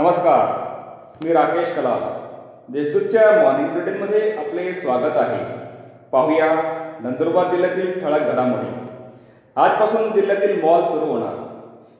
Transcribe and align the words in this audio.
नमस्कार 0.00 1.24
मी 1.24 1.32
राकेश 1.32 1.74
कलाल. 1.76 2.02
देशदूतच्या 2.72 3.42
मॉर्निंग 3.42 3.68
बुलेटिनमध्ये 3.68 4.30
आपले 4.38 4.72
स्वागत 4.74 5.16
आहे. 5.16 5.38
पाहूया 6.12 6.46
नंदुरबार 7.00 7.50
जिल्ह्यातील 7.50 8.00
ठळक 8.00 8.20
घडामोडी. 8.20 8.68
आजपासून 9.56 10.12
जिल्ह्यातील 10.12 10.60
मॉल 10.62 10.84
सुरू 10.84 11.04
होणार. 11.04 11.34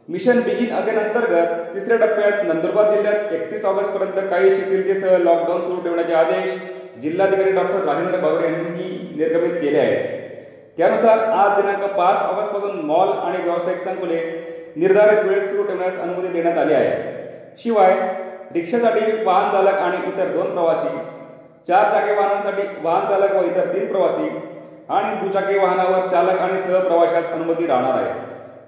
मिशन 0.09 0.41
बिगिन 0.41 0.73
अगेन 0.73 0.99
अंतर्गत 0.99 1.75
तिसऱ्या 1.75 2.07
टप्प्यात 2.07 2.33
नंदुरबार 2.45 2.91
जिल्ह्यात 2.91 3.33
एकतीस 3.33 3.65
ऑगस्टपर्यंत 3.65 4.30
काही 4.30 4.51
शिथिलतेसह 4.51 5.17
लॉकडाऊन 5.17 5.61
सुरू 5.61 5.80
ठेवण्याचे 5.80 6.14
आदेश 6.14 6.55
जिल्हाधिकारी 7.03 7.53
डॉक्टर 7.53 7.85
राजेंद्र 7.85 8.19
बाबर 8.19 8.45
यांनी 8.45 9.14
निर्गमित 9.17 9.61
केले 9.61 9.79
आहेत. 9.79 10.07
त्यानुसार 10.79 11.19
आज 11.19 11.61
दिनांक 11.61 11.85
पाच 11.85 12.17
ऑगस्टपासून 12.17 12.80
मॉल 12.80 13.09
आणि 13.09 13.43
व्यावसायिक 13.43 13.79
संकुले 13.79 14.21
निर्धारित 14.77 15.25
वेळेत 15.25 15.48
सुरू 15.48 15.62
ठेवण्यास 15.62 16.01
अनुमती 16.01 16.29
देण्यात 16.29 16.59
आली 16.59 16.75
आहे. 16.75 17.20
शिवाय 17.59 17.95
रिक्षासाठी 18.55 19.25
वाहन 19.25 19.51
चालक 19.51 19.75
आणि 19.75 19.97
इतर 19.97 20.27
दोन 20.27 20.53
प्रवासी 20.53 20.89
चार 21.69 21.91
चाकी 21.91 22.13
वाहनांसाठी 22.13 22.63
वाहन 22.83 23.07
चालक 23.07 23.33
व 23.33 23.45
इतर 23.45 23.73
तीन 23.73 23.87
प्रवासी 23.87 24.29
आणि 24.89 25.27
दुचाकी 25.27 25.59
वाहनावर 25.59 26.09
चालक 26.09 26.39
आणि 26.39 26.59
सहप्रवाशास 26.59 27.25
अनुमती 27.33 27.67
राहणार 27.67 27.95
आहे. 27.95 28.13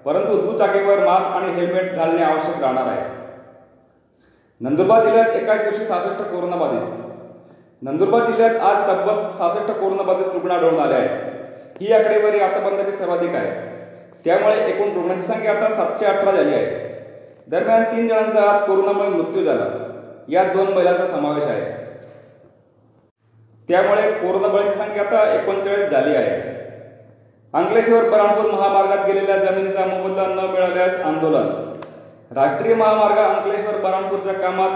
परंतु 0.05 0.51
दुचाकीवर 0.51 0.99
मास्क 0.99 1.27
आणि 1.27 1.53
हेल्मेट 1.53 1.95
घालणे 1.95 2.23
आवश्यक 2.23 2.61
राहणार 2.61 2.87
आहे. 2.87 3.01
नंदुरबार 4.61 5.03
जिल्ह्यात 5.03 5.35
एकाच 5.35 5.63
दिवशी 5.63 5.85
सहासष्ट 5.85 6.21
कोरोनाबाधित 6.21 7.03
नंदुरबार 7.81 8.25
जिल्ह्यात 8.25 8.55
आज 8.55 8.89
तब्बल 8.89 9.33
सहासष्ट 9.33 9.71
कोरोनाबाधित 9.71 10.25
रुग्ण 10.33 10.51
आढळून 10.51 10.79
आले 10.79 10.93
आहेत. 10.93 11.09
ही 11.81 11.93
आकडेवारी 11.93 12.39
आतापर्यंतची 12.39 12.91
सर्वाधिक 12.91 13.35
आहे. 13.35 13.51
त्यामुळे 14.25 14.55
एकूण 14.55 14.93
रुग्णांची 14.95 15.27
संख्या 15.27 15.51
आता 15.51 15.69
सातशे 15.69 16.05
अठरा 16.05 16.31
झाली 16.31 16.55
आहे. 16.55 16.82
दरम्यान 17.51 17.83
तीन 17.83 18.07
जणांचा 18.07 18.51
आज 18.51 18.61
कोरोनामुळे 18.61 19.09
मृत्यू 19.09 19.43
झाला. 19.43 19.65
यात 20.29 20.45
दोन 20.45 20.73
महिलांचा 20.73 21.05
समावेश 21.05 21.43
आहे. 21.43 21.83
त्यामुळे 23.67 24.11
कोरोना 24.11 24.47
बळीची 24.47 24.69
संख्या 24.69 25.03
आता 25.03 25.35
एकोणचाळीस 25.35 25.89
झाली 25.89 26.15
आहे. 26.15 26.53
अंकलेश्वर 27.53 28.09
बराणपूर 28.09 28.51
महामार्गात 28.51 29.05
गेलेल्या 29.05 29.37
जमिनीचा 29.37 29.85
मोबदला 29.85 30.27
न 30.27 30.39
मिळाल्यास 30.39 30.95
आंदोलन. 30.95 31.73
राष्ट्रीय 32.35 32.75
महामार्ग 32.75 33.15
अंकलेश्वर 33.15 33.75
बराणपूरच्या 33.75 34.33
कामात 34.33 34.69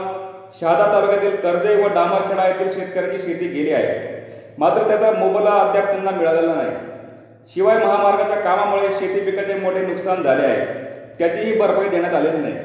शहादा 0.61 0.93
तालुक्यातील 0.93 1.35
कर्जे 1.35 1.83
व 1.83 1.87
डामरखेडा 1.87 2.47
येथील 2.47 2.73
शेतकऱ्यांची 2.73 3.19
शेती 3.19 3.47
गेली 3.47 3.73
आहे. 3.73 4.17
मात्र 4.57 4.87
त्याचा 4.87 5.11
मोबदला 5.11 5.49
अद्याप 5.49 5.85
त्यांना 5.85 6.11
मिळालेला 6.11 6.53
नाही. 6.55 6.71
शिवाय 7.53 7.77
महामार्गाच्या 7.77 8.37
कामामुळे 8.37 8.89
शेती 8.89 9.31
पिकाचे 9.31 9.53
मोठे 9.53 9.81
नुकसान 9.81 10.23
झाले 10.23 10.45
आहे. 10.45 10.86
त्याचीही 11.19 11.57
भरपाई 11.59 11.89
देण्यात 11.89 12.13
आलेली 12.13 12.37
नाही. 12.37 12.55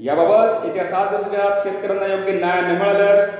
याबाबत 0.00 0.64
येत्या 0.64 0.84
सात 0.84 1.08
दिवसाच्या 1.10 1.60
शेतकऱ्यांना 1.64 2.06
योग्य 2.06 2.32
न्याय 2.32 2.60
न 2.60 2.78
मिळाल्यास 2.78 3.30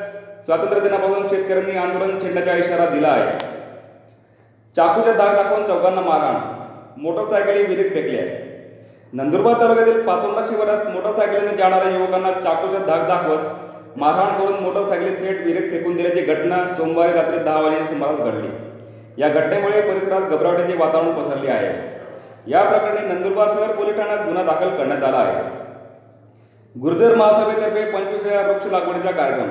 स्वातंत्र्य 0.46 0.80
दिनापासून 0.80 1.28
शेतकऱ्यांनी 1.28 1.76
आंदोलन 1.78 2.18
छेडण्याचा 2.22 2.54
इशारा 2.54 2.86
दिला 2.86 3.08
आहे. 3.08 3.38
चाकूच्या 4.76 5.12
दाग 5.12 5.36
दाखवून 5.36 5.64
चौघांना 5.66 6.00
मारहाण 6.00 7.00
मोटरसायकली 7.02 7.62
विहिरीत 7.62 7.90
फेकल्या 7.90 8.24
नंदुरबार 9.12 9.60
तालुक्यातील 9.60 10.02
पातोंडा 10.02 10.42
शिवारात 10.48 10.86
मोटरसायकलीने 10.86 11.56
जाणाऱ्या 11.56 11.98
युवकांना 11.98 12.30
चाकूच्या 12.32 12.80
धाक 12.80 13.06
दाखवत 13.08 13.98
मारहाण 13.98 14.38
करून 14.38 14.62
मोटरसायकली 14.62 15.10
थेट 15.10 15.46
विहिरीत 15.46 15.70
फेकून 15.70 15.96
दिल्याची 15.96 16.20
घटना 16.20 16.66
सोमवारी 16.76 17.12
रात्री 17.12 17.38
दहा 17.38 17.60
वाजेच्या 17.60 17.86
सुमारास 17.86 18.18
घडली. 18.18 18.48
या 19.18 19.28
घटनेमुळे 19.28 19.80
परिसरात 19.80 20.20
घबराटीचे 20.20 20.78
वातावरण 20.78 21.12
पसरले 21.12 21.50
आहे. 21.50 21.99
या 22.46 22.62
प्रकरणी 22.62 23.14
नंदुरबार 23.14 23.48
शहर 23.48 23.77
पोलीस 23.77 23.96
ठाण्यात 23.96 24.19
गुन्हा 24.19 24.42
दाखल 24.42 24.69
करण्यात 24.69 25.05
आला 25.05 25.16
आहे. 25.16 25.60
गुर्जर 26.80 27.14
महासभेतर्फे 27.14 27.91
पंचवीसव्या 27.91 28.41
वृक्ष 28.41 28.66
लागवडीचा 28.66 29.10
कार्यक्रम. 29.10 29.48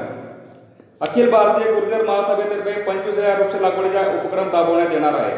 अखिल 1.02 1.30
भारतीय 1.30 1.74
गुर्जर 1.74 2.04
महासभेतर्फे 2.06 2.82
पंचवीसव्या 2.82 3.34
वृक्ष 3.34 3.56
लागवडीचा 3.56 4.00
उपक्रम 4.00 4.52
राबवण्यात 4.52 4.88
येणार 4.92 5.14
आहे. 5.14 5.38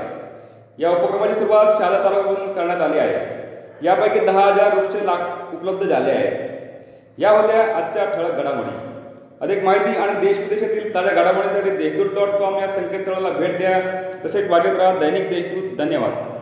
या 0.77 0.89
उपक्रमाची 0.89 1.33
सुरुवात 1.33 1.65
शाळा 1.65 2.03
तालुक्यातून 2.03 2.53
करण्यात 2.53 2.81
आली 2.81 2.99
आहे. 2.99 3.41
यापैकी 3.85 4.19
दहा 4.19 4.41
हजार 4.41 4.79
वृक्ष 4.79 4.95
लाग 4.95 5.53
उपलब्ध 5.55 5.87
झाले 5.87 6.11
आहेत. 6.11 6.49
या 7.17 7.31
होत्या 7.31 7.77
आजच्या 7.77 8.05
ठळक 8.05 8.31
घडामोडी. 8.31 8.91
अधिक 9.41 9.63
माहिती 9.63 9.97
आणि 9.97 10.27
देश 10.27 10.37
विदेशातील 10.37 10.95
ताज्या 10.95 11.13
घडामोडींसाठी 11.13 11.69
देशदूत 11.69 12.05
डॉट 12.05 12.39
कॉम 12.39 12.55
या 12.55 12.67
संकेतस्थळाला 12.67 13.29
भेट 13.29 13.57
द्या. 13.57 14.01
तसेच 14.25 14.51
वाचत 14.51 14.79
राहा 14.79 14.99
दैनिक 14.99 15.29
देशदूत. 15.29 15.77
धन्यवाद. 15.77 16.40